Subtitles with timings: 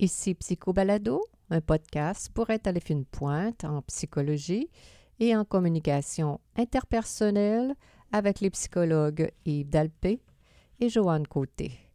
[0.00, 4.70] Ici Psychobalado, un podcast pour être à fine pointe en psychologie
[5.20, 7.74] et en communication interpersonnelle
[8.12, 10.22] avec les psychologues Yves Dalpé
[10.80, 11.87] et Joanne Côté.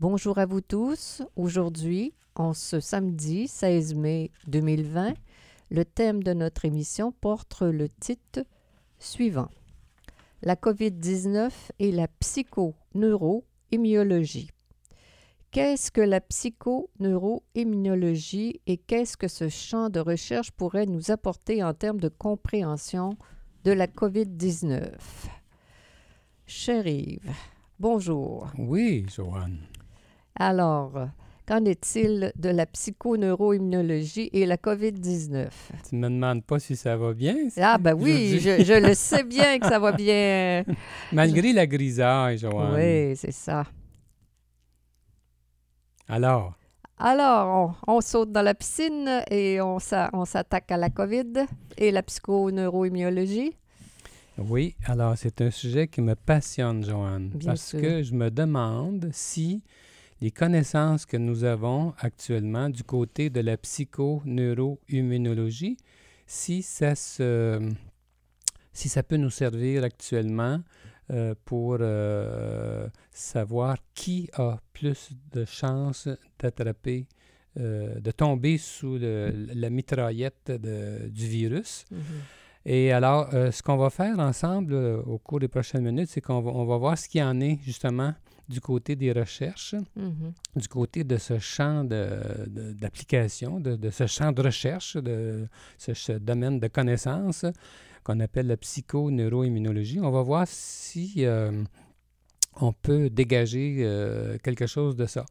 [0.00, 1.22] Bonjour à vous tous.
[1.36, 5.14] Aujourd'hui, en ce samedi 16 mai 2020,
[5.70, 8.40] le thème de notre émission porte le titre
[8.98, 9.46] suivant
[10.42, 14.50] La COVID-19 et la psychoneuroimmunologie.
[15.52, 21.72] Qu'est-ce que la psychoneuroimmunologie et qu'est-ce que ce champ de recherche pourrait nous apporter en
[21.72, 23.16] termes de compréhension
[23.62, 24.90] de la COVID-19?
[26.46, 27.30] Cher Yves,
[27.78, 28.48] bonjour.
[28.58, 29.60] Oui, Joanne.
[30.36, 30.92] Alors,
[31.46, 35.48] qu'en est-il de la psychoneuroimmunologie et la COVID-19?
[35.88, 37.36] Tu ne me demandes pas si ça va bien?
[37.56, 40.64] Ah, ben oui, je, je, le sais bien que ça va bien.
[41.12, 42.74] Malgré la grisaille, Joanne.
[42.74, 43.64] Oui, c'est ça.
[46.08, 46.54] Alors?
[46.98, 49.78] Alors, on, on, saute dans la piscine et on,
[50.12, 53.56] on s'attaque à la COVID et la psychoneuroimmunologie.
[54.38, 57.80] Oui, alors c'est un sujet qui me passionne, Joanne, Bien parce sûr.
[57.80, 59.62] que je me demande si
[60.24, 65.76] les connaissances que nous avons actuellement du côté de la psychoneuroimmunologie,
[66.26, 67.60] si ça se,
[68.72, 70.62] si ça peut nous servir actuellement
[71.10, 76.08] euh, pour euh, savoir qui a plus de chances
[76.38, 77.06] d'attraper,
[77.58, 81.84] euh, de tomber sous le, la mitraillette de, du virus.
[81.90, 82.02] Mm -hmm.
[82.66, 86.22] Et alors, euh, ce qu'on va faire ensemble euh, au cours des prochaines minutes, c'est
[86.26, 88.14] qu'on va, on va voir ce qu'il en est justement
[88.48, 90.60] du côté des recherches, mm -hmm.
[90.60, 91.84] du côté de ce champ
[92.80, 95.46] d'application, de, de, de, ce champ de recherche, de
[95.78, 97.46] ce, ce domaine de connaissances
[98.04, 99.98] qu'on appelle la psychoneuroimmunologie.
[100.00, 101.64] On va voir si euh,
[102.60, 105.24] on peut dégager euh, quelque chose de ça.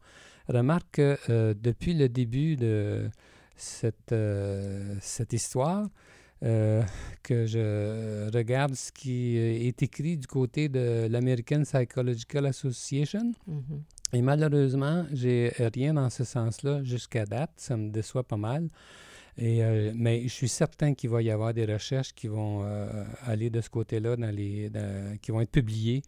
[0.48, 3.08] Remarque que euh, depuis le début de
[3.56, 4.14] cette,
[5.00, 5.86] cette histoire,
[6.42, 6.82] euh,
[7.22, 13.32] que je regarde ce qui est écrit du côté de l'American Psychological Association.
[13.46, 13.80] Mm -hmm.
[14.14, 17.50] Et malheureusement, j'ai rien dans ce sens-là jusqu'à date.
[17.56, 18.68] Ça me déçoit pas mal.
[19.36, 23.04] Et, euh, mais je suis certain qu'il va y avoir des recherches qui vont euh,
[23.26, 26.02] aller de ce côté-là, dans les, dans, qui vont être publiées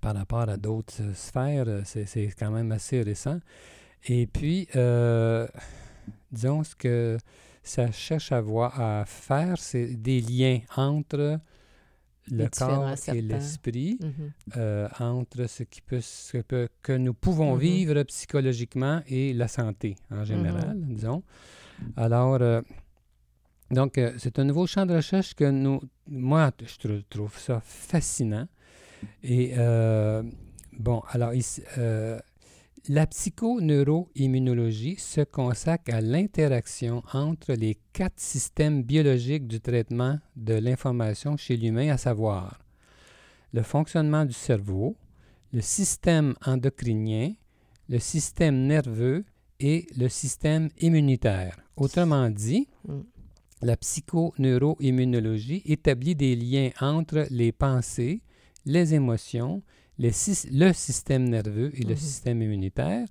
[0.00, 3.38] par rapport à d'autres sphères, c'est quand même assez récent.
[4.08, 4.66] Et puis,
[6.32, 7.16] disons, ce que
[7.62, 11.38] ça cherche à, voir, à faire, c'est des liens entre
[12.30, 14.56] le corps et l'esprit, mm -hmm.
[14.56, 17.60] euh, entre ce, qui peut, ce peut, que nous pouvons mm -hmm.
[17.60, 20.94] vivre psychologiquement et la santé en général, mm -hmm.
[20.94, 21.22] disons.
[21.96, 22.62] Alors, euh,
[23.70, 28.48] donc, euh, c'est un nouveau champ de recherche que nous, moi, je trouve ça fascinant.
[29.22, 29.54] Et,
[30.86, 31.62] bon, alors, ici,
[32.88, 41.36] la psychoneuroimmunologie se consacre à l'interaction entre les quatre systèmes biologiques du traitement de l'information
[41.36, 42.60] chez l'humain, à savoir
[43.52, 44.96] le fonctionnement du cerveau,
[45.52, 47.32] le système endocrinien,
[47.88, 49.24] le système nerveux
[49.60, 51.56] et le système immunitaire.
[51.76, 53.00] Autrement dit, mm.
[53.62, 58.20] la psychoneuroimmunologie établit des liens entre les pensées,
[58.64, 59.62] les émotions,
[59.98, 60.10] les,
[60.52, 61.96] le système nerveux et le Mhm.
[61.96, 63.06] système immunitaire.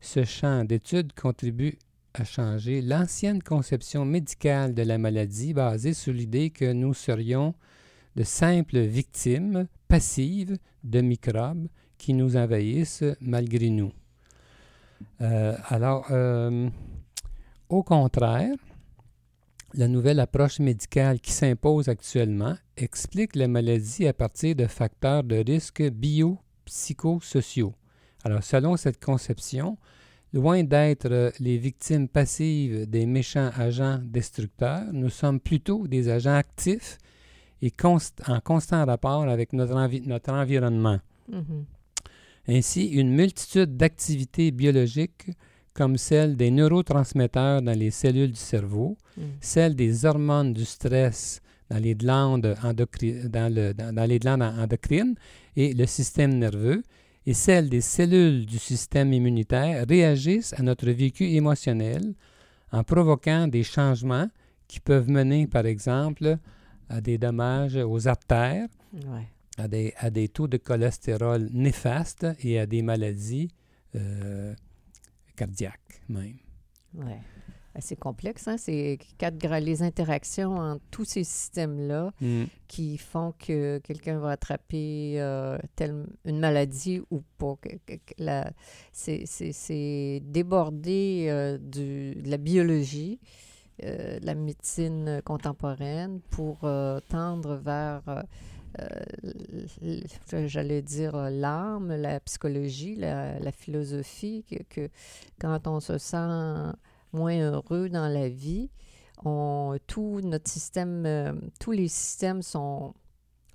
[0.00, 1.78] Ce champ d'étude contribue
[2.14, 7.54] à changer l'ancienne conception médicale de la maladie basée sur l'idée que nous serions
[8.16, 13.92] de simples victimes passives de microbes qui nous envahissent malgré nous.
[15.20, 16.68] Euh, alors, euh,
[17.68, 18.54] au contraire,
[19.74, 25.36] la nouvelle approche médicale qui s'impose actuellement explique la maladie à partir de facteurs de
[25.36, 27.74] risque biopsychosociaux.
[28.24, 29.78] Alors, selon cette conception,
[30.32, 36.98] loin d'être les victimes passives des méchants agents destructeurs, nous sommes plutôt des agents actifs
[37.60, 41.00] et const en constant rapport avec notre, envi notre environnement.
[41.28, 41.64] Mm -hmm.
[42.48, 45.30] Ainsi, une multitude d'activités biologiques
[45.74, 49.22] comme celle des neurotransmetteurs dans les cellules du cerveau, mm.
[49.40, 51.40] celle des hormones du stress
[51.70, 55.14] dans les glandes, dans, le, dans, les glandes endocrines
[55.56, 56.82] et le système nerveux,
[57.24, 62.14] et celles des cellules du système immunitaire réagissent à notre vécu émotionnel
[62.72, 64.28] en provoquant des changements
[64.66, 66.38] qui peuvent mener, par exemple,
[66.88, 68.68] à des dommages aux artères,
[69.56, 73.48] à, des, à, des, taux de cholestérol néfastes et à des maladies
[73.94, 74.54] euh,
[75.36, 76.36] cardiaques même.
[76.94, 77.20] Ouais.
[77.80, 78.56] C'est complexe, hein?
[78.58, 78.98] C'est
[79.60, 82.44] les interactions entre tous ces systèmes-là mm.
[82.68, 87.54] qui font que quelqu'un va attraper euh, telle, une maladie ou pas.
[88.92, 93.18] C'est débordé euh, du, de la biologie,
[93.82, 96.68] euh, de la médecine contemporaine pour
[97.08, 98.24] tendre vers
[100.46, 104.88] j'allais dire l'âme, la psychologie, la, philosophie, que, que,
[105.40, 106.72] quand on se sent
[107.12, 108.70] moins heureux dans la vie.
[109.24, 112.94] On, tout notre système, euh, tous les systèmes sont,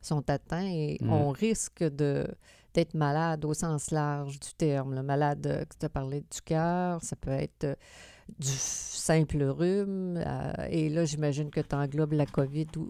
[0.02, 1.12] sont atteints et mm.
[1.12, 2.25] on risque de
[2.74, 4.94] d'être malade au sens large du terme.
[4.94, 7.75] Le malade, euh, tu as parlé du cœur, ça peut être euh,
[8.39, 10.24] du simple rhume.
[10.69, 12.89] et là, j'imagine que tu englobes la COVID ou,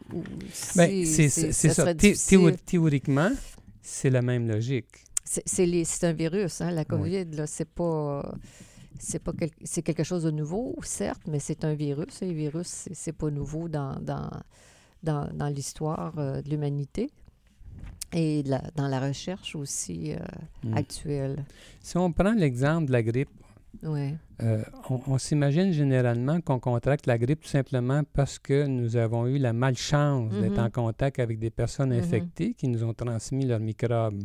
[0.75, 1.93] ben, c'est ça.
[2.65, 3.31] théoriquement,
[3.81, 5.03] c'est la même logique.
[5.23, 8.33] C'est un virus, hein, la COVID, là, c'est pas
[8.99, 9.31] c'est pas
[9.63, 12.21] c'est quelque chose de nouveau, certes, mais c'est un virus.
[12.21, 14.29] Et le virus, c'est pas nouveau dans, dans,
[15.03, 17.09] dans, dans l'histoire euh, de l'humanité
[18.13, 18.43] et
[18.75, 20.17] dans la recherche aussi euh,
[20.63, 20.77] hmm.
[20.77, 21.45] actuelle.
[21.81, 23.29] Si on prend l'exemple de la grippe,
[23.83, 29.37] euh, on, s'imagine généralement qu'on contracte la grippe tout simplement parce que nous avons eu
[29.37, 30.65] la malchance d'être mm-hmm.
[30.65, 31.99] en contact avec des personnes mm-hmm.
[31.99, 34.23] infectées qui nous ont transmis leurs microbes.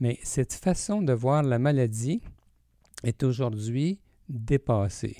[0.00, 2.20] Mais cette façon de voir la maladie,
[3.02, 5.16] est aujourd'hui dépassé.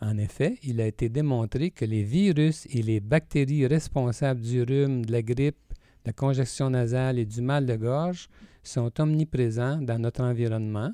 [0.00, 5.04] En effet, il a été démontré que les virus et les bactéries responsables du rhume,
[5.04, 8.28] de la grippe, de la congestion nasale et du mal de gorge
[8.62, 10.92] sont omniprésents dans notre environnement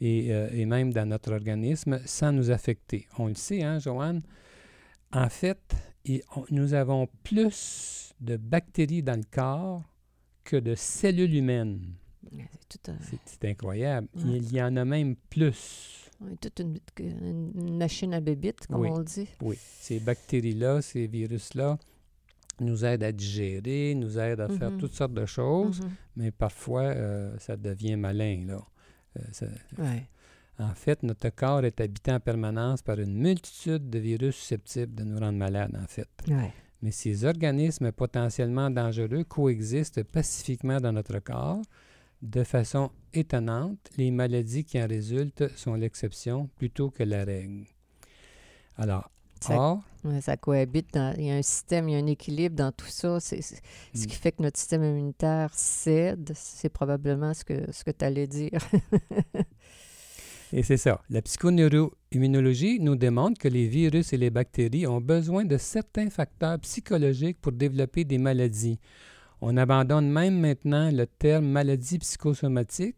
[0.00, 3.06] et, euh, même dans notre organisme sans nous affecter.
[3.18, 4.22] On le sait, hein, Joanne?
[5.12, 5.74] En fait,
[6.50, 9.82] nous avons plus de bactéries dans le corps
[10.44, 11.80] que de cellules humaines.
[13.24, 14.08] C'est incroyable.
[14.14, 16.08] Il y en a même plus.
[16.40, 19.28] toute une, machine à bébites, comme on le dit.
[19.42, 19.56] Oui.
[19.58, 21.78] Ces bactéries-là, ces virus-là,
[22.60, 24.78] nous aident à digérer, nous aident à faire mm-hmm.
[24.78, 25.90] toutes sortes de choses, mm-hmm.
[26.16, 28.44] mais parfois, euh, ça devient malin.
[28.46, 28.60] Là.
[29.18, 29.98] Euh,
[30.58, 35.04] en fait, notre corps est habité en permanence par une multitude de virus susceptibles de
[35.04, 36.08] nous rendre malades, en fait.
[36.82, 41.62] Mais ces organismes potentiellement dangereux coexistent pacifiquement dans notre corps
[42.22, 47.64] de façon étonnante, les maladies qui en résultent sont l'exception plutôt que la règle.
[48.76, 49.10] Alors,
[49.40, 49.80] ça,
[50.20, 53.20] ça cohabite, il y a un système, il y a un équilibre dans tout ça.
[53.20, 54.20] C'est, ce qui mm.
[54.20, 56.32] fait que notre système immunitaire cède.
[56.34, 58.60] C'est probablement ce que, ce que tu allais dire.
[60.52, 61.00] et c'est ça.
[61.10, 66.58] La psychoneuroimmunologie nous démontre que les virus et les bactéries ont besoin de certains facteurs
[66.60, 68.78] psychologiques pour développer des maladies.
[69.42, 72.96] On abandonne même maintenant le terme maladie psychosomatique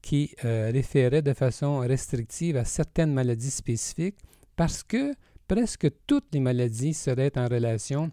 [0.00, 4.18] qui euh, référait de façon restrictive à certaines maladies spécifiques
[4.56, 5.14] parce que
[5.52, 8.10] presque toutes les maladies seraient en relation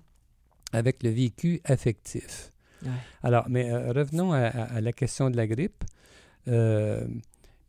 [0.73, 2.51] avec le vécu affectif.
[3.23, 5.85] Alors, mais euh, revenons à, la question de la grippe.
[6.49, 7.07] Euh,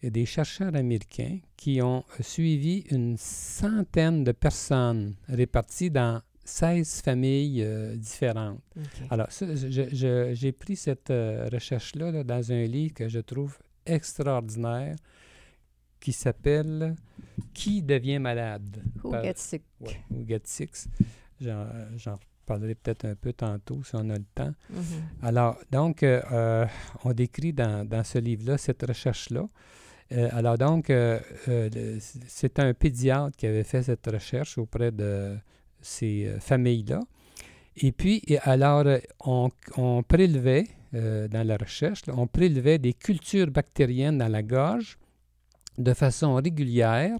[0.02, 6.20] il y a des chercheurs américains qui ont suivi une centaine de personnes réparties dans
[6.44, 8.60] 16 familles euh, différentes.
[9.08, 13.56] Alors, j'ai pris cette recherche-là dans un livre que je trouve
[13.86, 14.96] extraordinaire
[16.00, 16.96] qui s'appelle
[17.52, 18.82] Qui devient malade?
[19.02, 19.62] Who gets sick?
[20.10, 20.70] who gets sick?
[21.40, 24.52] J'en parlerai peut-être un peu tantôt si on a le temps.
[24.72, 25.22] Mm-hmm.
[25.22, 26.66] Alors, donc, euh,
[27.04, 29.48] on décrit dans, dans ce livre-là cette recherche-là.
[30.32, 30.92] alors donc,
[32.26, 35.38] c'est un pédiatre qui avait fait cette recherche auprès de
[35.80, 37.00] ces euh, familles-là.
[37.76, 44.18] Et puis, alors, euh, on, prélevait, euh, dans la recherche, on prélevait des cultures bactériennes
[44.18, 44.98] dans la gorge
[45.78, 47.16] de façon régulière,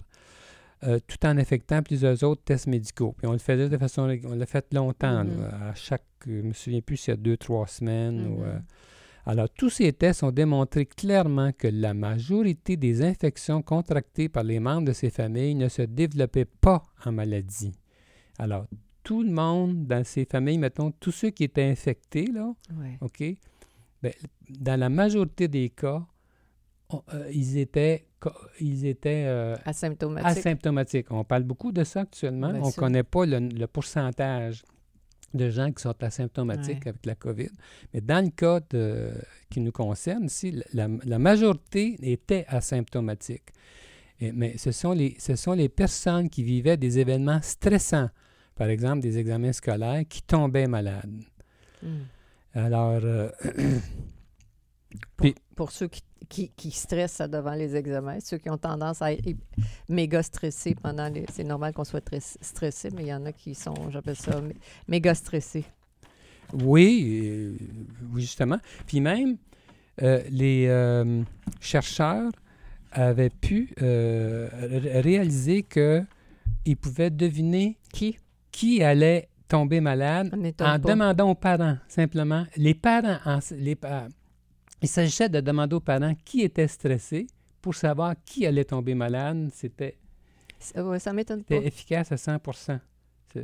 [0.81, 3.15] tout en effectuant plusieurs autres tests médicaux.
[3.19, 5.71] Puis on le faisait de façon, on l'a fait longtemps, mm-hmm.
[5.71, 8.37] à chaque, je ne me souviens plus s'il y a deux, trois semaines.
[8.37, 8.63] Mm-hmm.
[9.27, 14.59] alors, tous ces tests ont démontré clairement que la majorité des infections contractées par les
[14.59, 17.73] membres de ces familles ne se développaient pas en maladie.
[18.39, 18.67] Alors,
[19.03, 22.55] tout le monde dans ces familles, mettons, tous ceux qui étaient infectés, là,
[23.01, 23.23] OK,
[24.03, 24.13] ben,
[24.49, 26.07] dans la majorité des cas,
[26.93, 28.07] euh, ils étaient,
[28.61, 30.39] ils étaient euh, asymptomatiques.
[30.39, 31.11] asymptomatiques.
[31.11, 32.49] On parle beaucoup de ça actuellement.
[32.55, 34.62] on ne connaît pas le, pourcentage
[35.33, 37.50] de gens qui sont asymptomatiques avec la COVID.
[37.95, 38.61] Mais dans le cas
[39.49, 43.50] qui nous concerne ici, la, majorité était asymptomatique.
[44.21, 48.11] mais ce sont, les, ce sont les personnes qui vivaient des événements stressants,
[48.55, 51.23] par exemple des examens scolaires, qui tombaient malades.
[51.83, 52.00] Hmm.
[52.55, 53.31] Alors, euh,
[55.57, 55.89] pour, ceux
[56.29, 59.37] qui, qui, stressent devant les examens, ceux qui ont tendance à être
[59.89, 61.27] méga stressés pendant les...
[61.33, 64.41] C'est normal qu'on soit très stressé, mais il y en a qui sont, j'appelle ça,
[64.89, 65.65] méga stressés.
[66.53, 67.57] Oui, euh,
[68.12, 68.59] oui, justement.
[68.87, 69.37] Puis même,
[70.03, 71.23] euh, les euh,
[71.61, 72.31] chercheurs
[72.93, 78.19] avaient pu réaliser qu'ils pouvaient deviner qui,
[78.50, 82.47] qui allait tomber malade en demandant aux parents, simplement.
[82.57, 83.19] Les parents,
[83.53, 83.77] les,
[84.83, 87.27] il s'agissait de demander aux parents qui était stressé
[87.61, 89.51] pour savoir qui allait tomber malade.
[89.53, 89.99] C'était
[90.59, 91.57] ça m'étonne pas.
[91.57, 92.81] efficace à 100%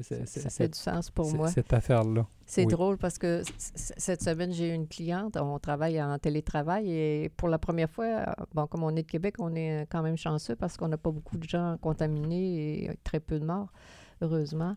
[0.02, 1.48] ça fait du sens pour moi.
[1.48, 2.26] Cette affaire-là.
[2.46, 7.48] C'est drôle parce que cette semaine, j'ai une cliente, on travaille en télétravail et pour
[7.48, 10.76] la première fois, bon, comme on est de Québec, on est quand même chanceux parce
[10.76, 13.72] qu'on n'a pas beaucoup de gens contaminés et très peu de morts,
[14.20, 14.76] heureusement.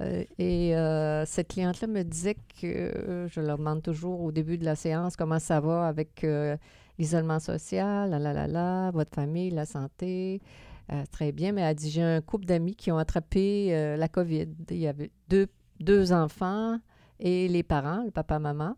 [0.00, 4.58] Euh, et euh, cette cliente-là me disait que euh, je leur demande toujours au début
[4.58, 6.24] de la séance comment ça va avec
[6.98, 10.40] l'isolement social, la la la la, votre famille, la santé.
[11.12, 14.48] très bien, mais elle dit j'ai un couple d'amis qui ont attrapé la COVID.
[14.70, 15.48] Il y avait deux,
[15.80, 16.78] deux enfants
[17.20, 18.74] et les parents, le papa-maman.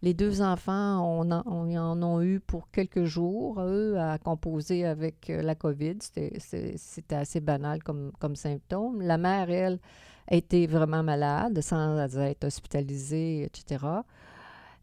[0.00, 5.56] Les deux enfants, on en, ont eu pour quelques jours, eux, à composer avec la
[5.56, 5.96] COVID.
[6.00, 9.02] C'était assez banal comme symptôme.
[9.02, 9.80] La mère, elle,
[10.30, 13.84] été vraiment malade sans être hospitalisé, etc.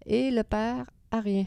[0.05, 1.45] Et le père a rien.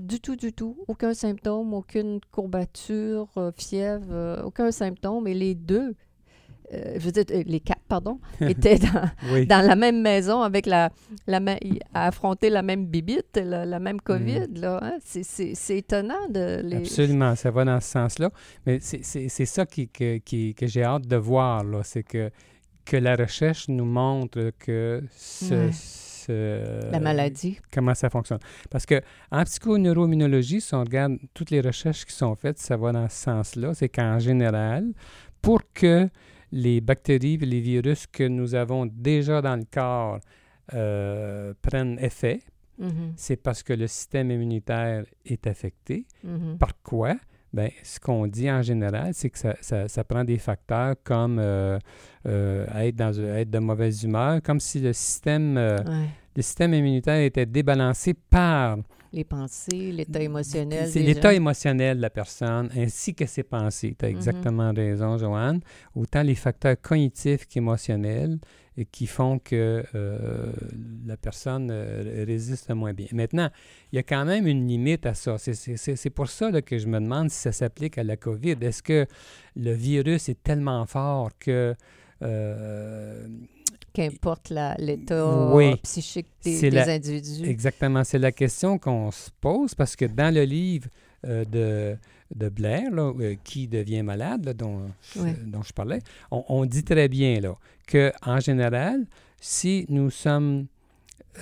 [0.00, 0.76] Du tout, du tout.
[0.88, 5.26] Aucun symptôme, aucune courbature, euh, fièvre, euh, aucun symptôme.
[5.28, 5.94] Et les deux,
[6.74, 10.90] euh, je veux dire, les quatre, pardon, étaient dans, la même maison avec la,
[11.26, 11.40] la
[11.94, 14.48] à affronter la même bibite, la, même COVID.
[14.50, 14.60] Mm.
[14.60, 14.98] Là, hein.
[15.00, 16.78] C'est étonnant de les...
[16.78, 18.30] Absolument, ça va dans ce sens-là.
[18.66, 21.82] Mais c'est ça qui, qui, que j'ai hâte de voir, là.
[21.84, 22.30] C'est que
[22.86, 25.70] que la recherche nous montre que ce,
[26.90, 27.58] la maladie.
[27.72, 28.38] Comment ça fonctionne.
[28.70, 29.00] Parce que
[29.30, 33.16] en psychoneuroimmunologie, si on regarde toutes les recherches qui sont faites, ça va dans ce
[33.16, 33.74] sens-là.
[33.74, 34.92] C'est qu'en général,
[35.42, 36.08] pour que
[36.52, 40.20] les bactéries et les virus que nous avons déjà dans le corps
[40.74, 42.40] euh, prennent effet,
[42.80, 43.12] mm-hmm.
[43.16, 46.06] c'est parce que le système immunitaire est affecté.
[46.24, 46.58] Mm-hmm.
[46.58, 47.16] Par quoi?
[47.56, 49.54] Bien, ce qu'on dit en général, c'est que ça,
[49.88, 51.78] ça, prend des facteurs comme euh,
[52.28, 55.78] euh, être, dans, être de mauvaise humeur, comme si le système, euh,
[56.36, 58.76] le système immunitaire était débalancé par
[59.12, 60.88] les pensées, l'état émotionnel.
[60.88, 63.96] C'est l'état émotionnel de la personne ainsi que ses pensées.
[63.98, 64.10] Tu as mm-hmm.
[64.10, 65.60] exactement raison, Joanne.
[65.94, 68.38] Autant les facteurs cognitifs qu'émotionnels
[68.92, 70.52] qui font que euh,
[71.06, 73.06] la personne euh, résiste moins bien.
[73.12, 73.48] Maintenant,
[73.90, 75.36] il y a quand même une limite à ça.
[75.38, 78.56] C'est pour ça que je me demande si ça s'applique à la COVID.
[78.60, 79.06] Est-ce que
[79.54, 81.74] le virus est tellement fort que...
[82.22, 83.26] Euh,
[83.92, 85.52] Qu'importe l'état
[85.82, 87.48] psychique des, individus.
[87.48, 88.04] Exactement.
[88.04, 90.88] C'est la question qu'on se pose parce que dans le livre
[91.24, 91.96] de
[92.34, 97.56] de Blair, euh, qui devient malade, dont, dont, je parlais, on, dit très bien là,
[97.90, 99.06] qu'en général,
[99.40, 100.66] si nous sommes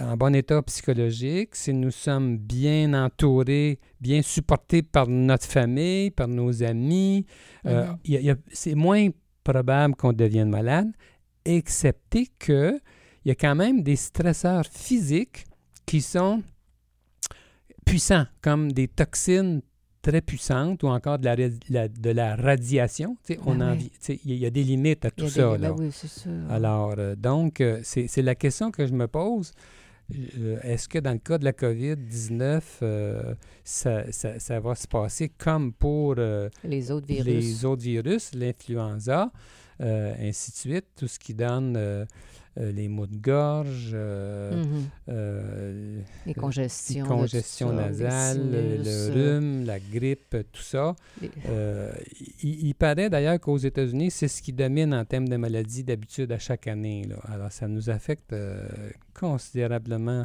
[0.01, 6.29] en bon état psychologique, si nous sommes bien entourés, bien supportés par notre famille, par
[6.29, 7.25] nos amis,
[7.67, 8.37] euh, mm-hmm.
[8.53, 9.09] c'est moins
[9.45, 10.91] probable qu'on devienne malade,
[11.45, 12.81] excepté qu'il
[13.25, 15.45] y a quand même des stresseurs physiques
[15.87, 16.43] qui sont
[17.85, 19.61] puissants, comme des toxines
[20.05, 21.25] très puissante ou encore de
[21.71, 23.17] la, de la radiation.
[23.47, 23.79] on ben
[24.25, 25.57] Il y, a des limites à tout ça.
[25.57, 25.75] Ben
[26.51, 29.53] Alors, euh, donc, euh, c'est la question que je me pose.
[30.39, 32.61] Euh, est-ce que dans le cas de la COVID-19,
[33.65, 39.33] ça, ça, va se passer comme pour les autres virus, les autres virus, l'influenza,
[39.81, 42.07] ainsi de suite, tout ce qui donne
[42.57, 44.83] euh, les maux de gorge, euh, mm-hmm.
[45.09, 50.95] euh, les congestions, congestions nasales, le, rhume, la grippe, tout ça.
[52.45, 56.39] il, paraît d'ailleurs qu'aux États-Unis, c'est ce qui domine en termes de maladies d'habitude à
[56.39, 57.09] chaque année.
[57.25, 58.33] Alors, ça nous affecte
[59.19, 60.25] considérablement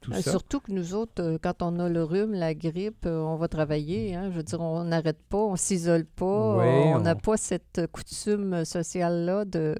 [0.00, 0.32] tout ça.
[0.32, 4.16] Surtout que nous autres, quand on a le rhume, la grippe, on va travailler.
[4.16, 4.30] Hein.
[4.32, 6.24] je veux dire, on n'arrête pas, on s'isole pas.
[6.26, 9.76] on n'a pas cette coutume sociale-là de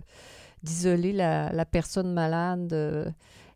[0.62, 3.10] d'isoler la, personne malade euh,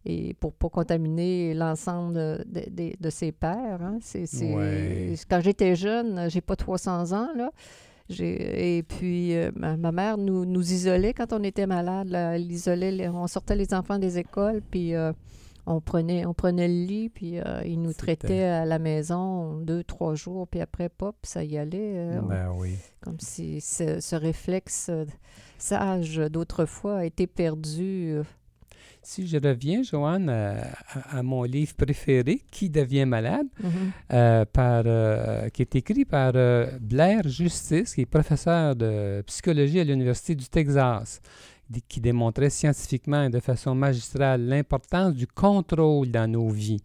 [0.05, 3.81] et pour ne pas contaminer l'ensemble de, ses pairs.
[3.83, 3.99] Hein.
[4.01, 4.27] C'est,
[5.29, 7.51] Quand j'étais jeune, j'ai pas 300 ans, là,
[8.21, 12.13] Et puis, euh, ma, mère nous, nous isolait quand on était malade.
[12.15, 15.13] Elle isolait, on sortait les enfants des écoles, puis euh,
[15.67, 19.85] on, prenait, on prenait le lit, puis euh, il nous traitait à la maison deux,
[19.85, 22.19] trois jours, puis après, pop, ça y allait.
[22.23, 22.77] ben oui.
[23.01, 24.91] Comme si ce, ce réflexe
[25.59, 28.23] sage d'autrefois a été perdu
[29.07, 33.69] si je reviens, Joanne, à, mon livre préféré, Qui devient malade, mm-hmm.
[34.13, 39.79] euh, par, euh, qui est écrit par euh, Blair Justice, qui est professeur de psychologie
[39.79, 41.21] à l'Université du Texas,
[41.89, 46.83] qui démontrait scientifiquement et de façon magistrale l'importance du contrôle dans nos vies.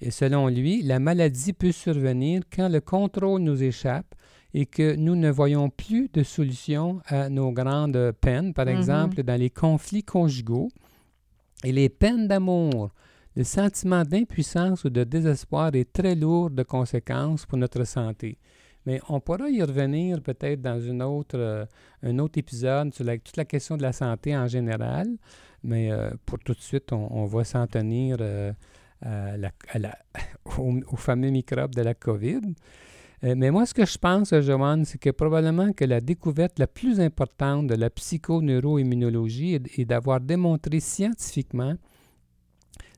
[0.00, 4.14] Et selon lui, la maladie peut survenir quand le contrôle nous échappe
[4.52, 8.76] et que nous ne voyons plus de solution à nos grandes peines, par mm-hmm.
[8.76, 10.68] exemple dans les conflits conjugaux
[11.64, 12.90] et les peines d'amour,
[13.36, 18.38] le sentiment d'impuissance ou de désespoir est très lourd de conséquences pour notre santé.
[18.86, 21.64] Mais on pourra y revenir peut-être dans une autre, euh,
[22.02, 25.08] un autre épisode sur toute la question de la santé en général.
[25.62, 28.52] Mais euh, pour tout de suite, on, va s'en tenir euh,
[30.58, 32.42] au, fameux microbe de la COVID.
[33.22, 37.00] mais moi, ce que je pense, Joanne, c'est que probablement que la découverte la plus
[37.00, 41.74] importante de la psychoneuroimmunologie est, est d'avoir démontré scientifiquement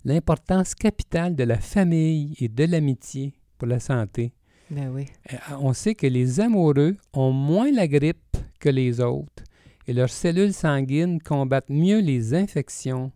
[0.04, 4.32] l'importance capitale de la famille et de l'amitié pour la santé.
[4.70, 4.92] Ben.
[5.32, 9.44] Euh, on sait que les amoureux ont moins la grippe que les autres
[9.86, 13.12] et leurs cellules sanguines combattent mieux les infections.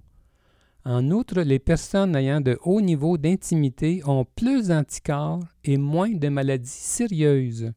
[0.84, 6.28] En outre, les personnes ayant de hauts niveaux d'intimité ont plus d'anticorps et moins de
[6.28, 7.72] maladies sérieuses.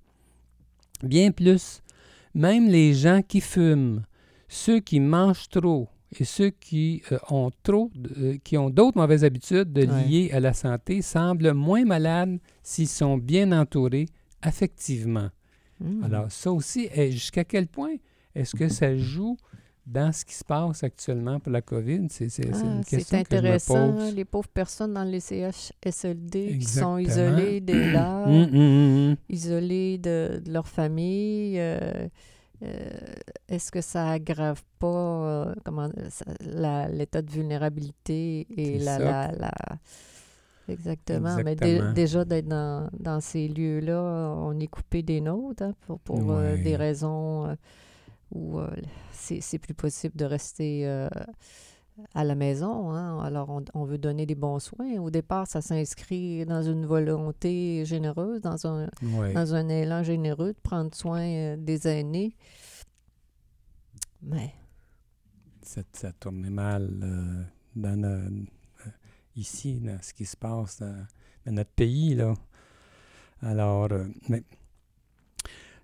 [1.02, 1.82] Bien plus,
[2.34, 4.04] même les gens qui fument,
[4.48, 5.90] ceux qui mangent trop,
[6.20, 10.54] et ceux qui euh, ont trop, euh, qui ont d'autres mauvaises habitudes liées à la
[10.54, 14.08] santé semblent moins malades s'ils sont bien entourés
[14.42, 15.30] affectivement.
[15.80, 16.04] Hmm.
[16.04, 17.96] Alors, ça aussi, jusqu'à quel point
[18.36, 19.38] est-ce que ça joue
[19.86, 22.08] dans ce qui se passe actuellement pour la COVID?
[22.10, 24.16] C'est ah, une question intéressant, que je me pose.
[24.16, 29.98] les pauvres personnes dans les CHSLD qui sont isolées des leurs, hum, hum, hum, isolées
[29.98, 31.60] de, leur famille.
[31.60, 32.08] Euh,
[33.48, 35.90] est-ce que ça aggrave pas euh, comment
[36.42, 39.52] l'état de vulnérabilité et la, la,
[40.70, 41.36] Exactement.
[41.44, 46.32] Mais déjà d'être dans, dans, ces lieux-là, on est coupé des nôtres hein, pour, pour
[46.32, 47.58] euh, des raisons
[48.32, 48.60] où
[49.12, 51.08] c'est plus possible de rester
[52.14, 52.92] à la maison.
[52.92, 53.20] Hein.
[53.24, 54.98] Alors, on, veut donner des bons soins.
[55.00, 60.60] Au départ, ça s'inscrit dans une volonté généreuse, dans un, dans un élan généreux de
[60.62, 62.36] prendre soin euh, des aînés.
[64.22, 64.54] Mais.
[65.62, 67.44] Ça, ça tournait mal euh,
[67.76, 68.30] dans euh,
[69.36, 71.06] ici, dans ce qui se passe dans,
[71.54, 72.16] notre pays.
[72.16, 72.34] Là.
[73.42, 73.90] Alors,
[74.30, 74.44] mais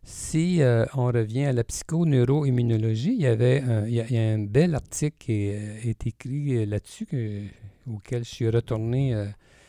[0.09, 4.73] si euh, on revient à la psychoneuroimmunologie, il y avait il, y a, un bel
[4.73, 7.51] article qui est, écrit euh, là-dessus
[7.87, 9.27] auquel je suis retourné euh,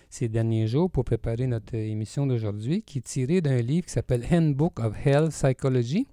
[0.09, 4.25] ces derniers jours pour préparer notre émission d'aujourd'hui, qui est tiré d'un livre qui s'appelle
[4.33, 6.07] Handbook of Health Psychology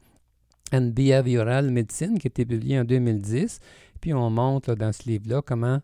[0.73, 3.59] and Behavioral Medicine, qui a été publié en 2010.
[4.01, 5.79] Puis on montre dans ce livre-là comment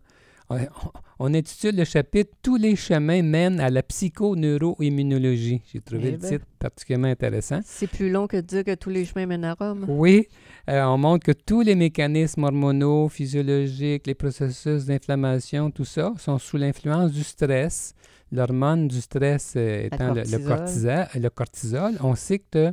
[1.18, 5.62] on intitule le chapitre Tous les chemins mènent à la psychoneuroimmunologie.
[5.72, 6.28] J'ai trouvé eh le ben.
[6.28, 7.60] titre particulièrement intéressant.
[7.64, 9.86] C'est plus long que de dire que tous les chemins mènent à Rome.
[9.88, 10.28] Oui,
[10.68, 16.38] euh, on montre que tous les mécanismes hormonaux, physiologiques, les processus d'inflammation, tout ça, sont
[16.38, 17.94] sous l'influence du stress.
[18.32, 21.06] L'hormone du stress euh, étant le, cortisol.
[21.14, 21.94] le cortisol.
[22.00, 22.72] On sait que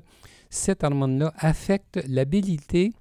[0.49, 2.93] cette hormone-là affecte l'habilité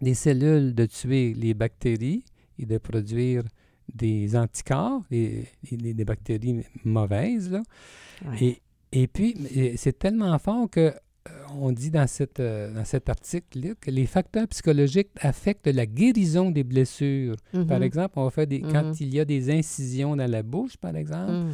[0.00, 2.24] des cellules de tuer les bactéries
[2.58, 3.42] et de produire
[3.94, 5.46] des anticorps, des,
[6.04, 7.50] bactéries mauvaises.
[7.50, 7.62] Là.
[8.40, 8.60] Et,
[8.92, 9.36] et puis,
[9.76, 10.92] c'est tellement fort que
[11.28, 15.84] euh, on dit dans, cette, euh, dans cet article que les facteurs psychologiques affectent la
[15.84, 17.36] guérison des blessures.
[17.52, 17.82] Par mm-hmm.
[17.82, 18.96] exemple, on fait des, quand mm-hmm.
[19.00, 21.52] il y a des incisions dans la bouche, par exemple, mm.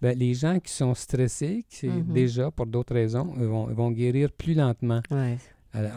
[0.00, 2.12] ben, les gens qui sont stressés, qui mm-hmm.
[2.12, 5.00] déjà pour d'autres raisons, vont, vont, guérir plus lentement.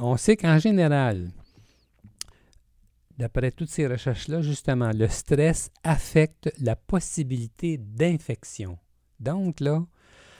[0.01, 1.29] on sait qu'en général,
[3.17, 8.77] D'après toutes ces recherches-là, justement, le stress affecte la possibilité d'infection.
[9.19, 9.85] Donc, là.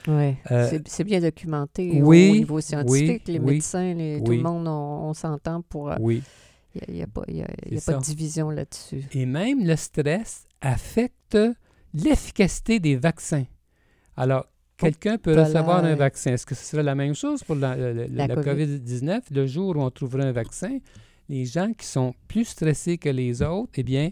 [0.06, 3.26] Oui, euh, c'est bien documenté au niveau scientifique.
[3.26, 5.90] les médecins, tout le monde, on, s'entend pour.
[5.90, 6.22] Euh, oui.
[6.88, 9.04] Il n'y a, pas, de division là-dessus.
[9.12, 11.38] Et même le stress affecte
[11.94, 13.44] l'efficacité des vaccins.
[14.16, 16.32] Alors, quelqu'un peut recevoir un vaccin.
[16.32, 19.20] Est-ce que ce serait la même chose pour la, la COVID-19?
[19.30, 20.78] Le jour où on trouverait un vaccin,
[21.28, 24.10] les gens qui sont plus stressés que les autres, eh bien,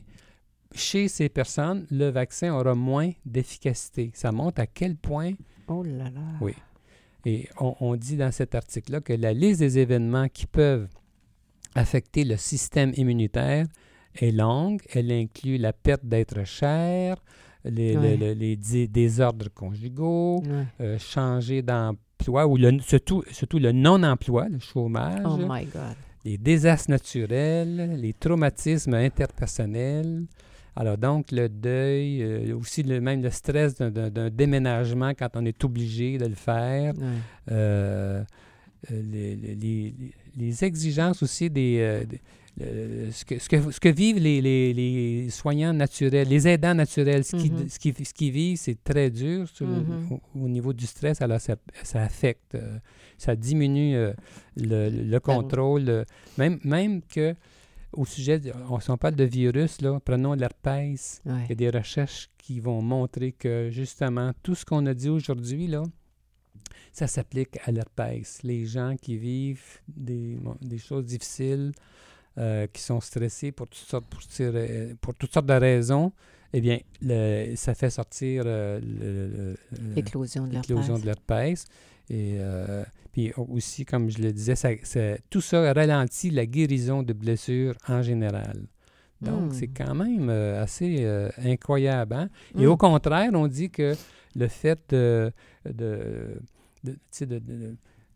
[0.75, 4.11] chez ces personnes, le vaccin aura moins d'efficacité.
[4.14, 5.33] Ça montre à quel point.
[5.68, 6.20] Oh là là.
[6.40, 6.55] Oui.
[7.25, 10.88] Et on, on dit dans cet article-là que la liste des événements qui peuvent
[11.75, 13.66] affecter le système immunitaire
[14.14, 14.81] est longue.
[14.92, 17.16] Elle inclut la perte d'être cher,
[17.64, 18.16] les, Ouais.
[18.16, 20.64] le- le- les dé- désordres conjugaux, Ouais.
[20.81, 25.96] euh, changer d'emploi ou le, surtout, surtout le non-emploi, le chômage, Oh my God.
[26.24, 30.24] Les désastres naturels, les traumatismes interpersonnels.
[30.76, 35.62] Alors donc le deuil, euh, aussi le, même le stress d'un- déménagement quand on est
[35.64, 36.94] obligé de le faire.
[37.50, 38.22] Euh,
[38.90, 39.94] euh, les, les- les-
[40.37, 42.04] les exigences aussi des...
[42.08, 42.20] des-
[42.60, 46.74] euh, ce, que, ce, que, ce que vivent les, les- les soignants naturels, les aidants
[46.74, 47.68] naturels, ce qu'ils Mhm.
[47.68, 50.08] ce qui, ce qu'ils vivent, c'est très dur sur Mhm.
[50.12, 51.22] au, au niveau du stress.
[51.22, 52.78] Alors, ça, ça affecte, euh,
[53.16, 54.12] ça diminue euh,
[54.56, 56.04] le, le contrôle.
[56.36, 57.34] même, même que
[57.94, 61.20] au sujet, de- on, si on parle de virus, là, prenons l'herpès.
[61.24, 61.32] Ouais.
[61.44, 65.08] Il y a des recherches qui vont montrer que justement, tout ce qu'on a dit
[65.10, 65.82] aujourd'hui, là,
[66.92, 68.42] ça s'applique à l'herpès.
[68.42, 71.72] Les gens qui vivent des, des choses difficiles,
[72.38, 74.21] euh, qui sont stressés pour toutes sortes, pour,
[75.01, 76.12] pour toutes sortes de raisons,
[76.53, 78.81] eh bien, le- ça fait sortir euh,
[79.95, 81.64] L'éclosion de l'herpès.
[82.11, 87.03] Et euh, puis aussi, comme je le disais, ça, ça- tout ça ralentit la guérison
[87.03, 88.66] de blessures en général.
[89.21, 89.55] Donc, Hmm.
[89.55, 92.14] c'est quand même euh, assez euh, incroyable.
[92.14, 92.29] hein?
[92.59, 92.71] Et Mm.
[92.71, 93.95] au contraire, on dit que
[94.35, 95.33] le fait de-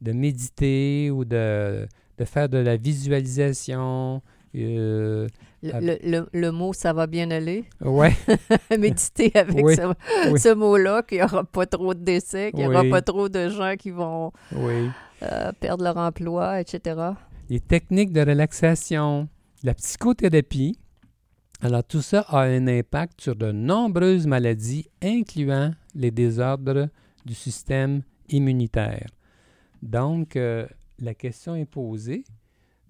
[0.00, 1.86] de méditer ou de,
[2.18, 4.22] de faire de la visualisation,
[4.54, 5.26] euh,
[5.62, 5.80] Le, Ah.
[5.80, 8.12] le- le- le mot ça va bien aller, ouais,
[8.78, 10.38] méditer avec Oui, ce, oui.
[10.38, 12.90] ce mot-là, qu'il n'y aura pas trop de décès, qu'il n'y aura Oui.
[12.90, 14.88] pas trop de gens qui vont oui.
[15.22, 17.00] euh, perdre leur emploi, etc.
[17.48, 19.28] les techniques de relaxation,
[19.64, 20.78] la psychothérapie.
[21.62, 26.88] Alors tout ça a un impact sur de nombreuses maladies, incluant les désordres
[27.24, 29.08] du système immunitaire.
[29.82, 30.66] Donc, euh,
[30.98, 32.24] la question est posée.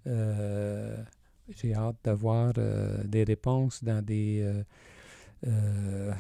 [0.07, 0.97] Euh,
[1.49, 4.43] J'ai hâte d'avoir euh, des réponses dans des
[5.47, 6.13] euh,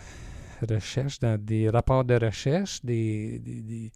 [0.68, 3.92] recherches, dans des rapports de recherche, des, des- des-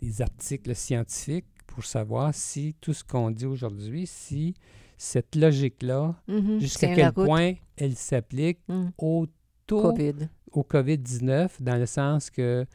[0.00, 4.54] des articles scientifiques pour savoir si tout ce qu'on dit aujourd'hui, si
[4.96, 6.58] cette logique-là, Mhm.
[6.60, 8.88] jusqu'à quel point elle s'applique Mm.
[8.98, 9.26] au
[9.66, 10.28] taux COVID.
[10.52, 12.66] au COVID-19, dans le sens que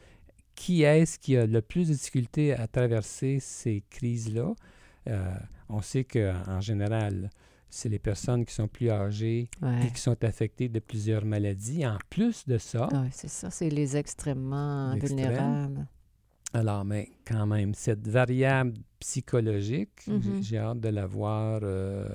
[0.56, 4.54] qui est-ce qui a le plus de difficultés à traverser ces crises-là?
[5.08, 5.32] Euh,
[5.68, 7.30] on sait qu'en général,
[7.70, 9.48] c'est les personnes qui sont plus âgées
[9.84, 11.86] et qui sont affectées de plusieurs maladies.
[11.86, 15.86] En plus de ça, Ouais, c'est ça, c'est les extrêmement vulnérables.
[16.52, 20.42] alors, mais quand même, cette variable psychologique, j'ai- Mhm.
[20.42, 22.08] j'ai hâte de la voir euh,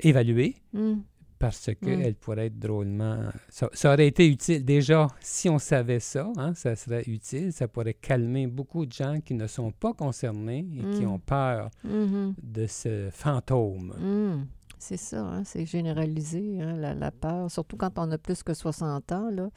[0.00, 0.56] évaluée.
[0.72, 0.94] Mm.
[1.38, 1.74] Parce Mm.
[1.76, 3.18] qu'elle pourrait être drôlement...
[3.48, 4.64] Ça, ça aurait été utile.
[4.64, 7.52] Déjà, si on savait ça, hein, ça serait utile.
[7.52, 11.10] Ça pourrait calmer beaucoup de gens qui ne sont pas concernés et qui Mm.
[11.10, 12.34] ont peur Mhm.
[12.42, 13.94] de ce fantôme.
[13.98, 14.46] Mm.
[14.78, 18.52] C'est ça, hein, c'est généralisé, hein, la, la peur, surtout quand on a plus que
[18.54, 19.30] 60 ans.
[19.30, 19.48] Là.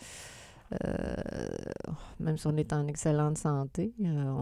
[0.85, 1.15] Euh,
[2.19, 4.33] même si on est en excellente santé, euh,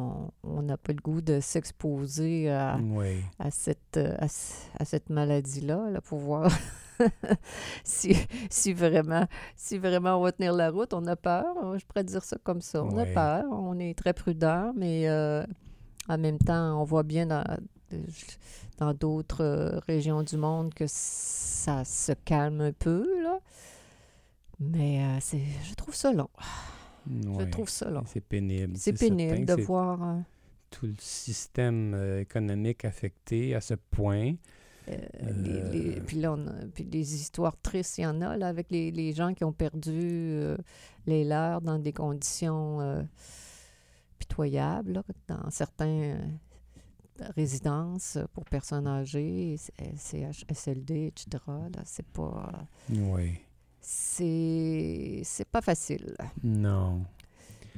[0.43, 3.21] on- n'a pas le goût de s'exposer à, Oui.
[3.39, 6.43] à cette, euh, à cette maladie-là, là, pour voir
[7.83, 8.15] si,
[8.49, 10.93] si, vraiment, si vraiment on va tenir la route.
[10.93, 12.83] On a peur, hein, je pourrais dire ça comme ça.
[12.83, 15.45] On a peur, on est très prudent, mais euh,
[16.07, 17.43] en même temps, on voit bien dans
[18.77, 23.39] dans d'autres euh, régions du monde que ça se calme un peu, là.
[24.59, 26.29] Mais euh, c'est, je trouve ça long.
[27.09, 28.03] Je trouve ça long.
[28.05, 28.75] C'est pénible.
[28.77, 30.03] C'est pénible de voir...
[30.03, 30.19] euh,
[30.69, 34.33] tout le système économique affecté à ce point.
[34.89, 34.97] Euh,
[35.43, 36.01] les- les- Euh.
[36.05, 38.89] puis là, on a- puis des histoires tristes, il y en a, là, avec les,
[38.91, 40.57] les gens qui ont perdu euh,
[41.05, 43.03] les leurs dans des conditions euh,
[44.19, 46.39] pitoyables, là, dans certaines
[47.35, 49.57] résidences pour personnes âgées,
[49.97, 51.43] CHSLD, etc.
[51.47, 52.51] Là, c'est pas...
[52.91, 53.39] Oui.
[53.81, 56.15] C'est, c'est pas facile.
[56.43, 57.03] Non.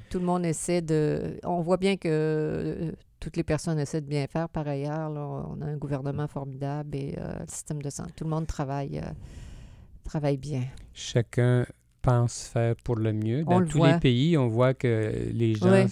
[0.09, 1.39] Tout le monde essaie de...
[1.43, 5.09] On voit bien que euh, toutes les personnes essaient de bien faire par ailleurs.
[5.09, 5.21] là.
[5.21, 8.11] on a un gouvernement formidable et euh, le système de santé.
[8.15, 9.11] Tout le monde travaille, euh,
[10.03, 10.63] travaille bien.
[10.93, 11.65] Chacun
[12.01, 13.43] pense faire pour le mieux.
[13.43, 15.85] Dans tous les pays, on voit que les gens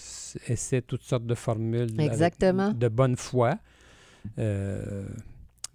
[0.48, 2.72] essaient toutes sortes de formules Exactement.
[2.72, 3.56] de bonne foi.
[4.40, 5.06] Euh,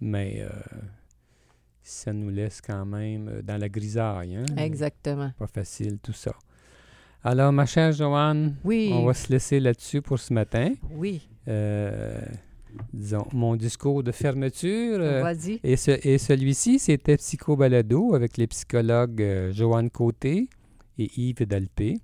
[0.01, 0.43] mais
[1.83, 4.35] ça nous laisse quand même dans la grisaille.
[4.35, 4.45] Hein?
[4.57, 5.31] Exactement.
[5.37, 6.33] Pas facile tout ça.
[7.23, 8.89] Alors, ma chère Joanne, Oui.
[8.93, 10.73] on va se laisser là-dessus pour ce matin.
[10.91, 11.29] Oui.
[11.47, 12.19] Euh,
[12.93, 14.99] disons, mon discours de fermeture.
[15.01, 15.21] euh,
[15.63, 20.47] et, ce- et celui-ci, c'était Psycho Balado avec les psychologues euh, Joanne Côté
[20.97, 21.97] et Yves Dalpé.